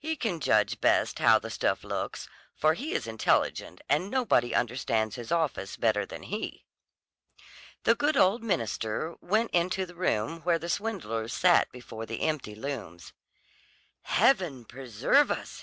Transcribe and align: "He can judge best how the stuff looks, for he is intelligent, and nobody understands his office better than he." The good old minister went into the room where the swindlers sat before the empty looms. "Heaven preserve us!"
"He 0.00 0.16
can 0.16 0.40
judge 0.40 0.80
best 0.80 1.20
how 1.20 1.38
the 1.38 1.48
stuff 1.48 1.84
looks, 1.84 2.28
for 2.56 2.74
he 2.74 2.92
is 2.92 3.06
intelligent, 3.06 3.80
and 3.88 4.10
nobody 4.10 4.52
understands 4.52 5.14
his 5.14 5.30
office 5.30 5.76
better 5.76 6.04
than 6.04 6.24
he." 6.24 6.64
The 7.84 7.94
good 7.94 8.16
old 8.16 8.42
minister 8.42 9.14
went 9.20 9.52
into 9.52 9.86
the 9.86 9.94
room 9.94 10.40
where 10.40 10.58
the 10.58 10.68
swindlers 10.68 11.32
sat 11.32 11.70
before 11.70 12.04
the 12.04 12.22
empty 12.22 12.56
looms. 12.56 13.12
"Heaven 14.02 14.64
preserve 14.64 15.30
us!" 15.30 15.58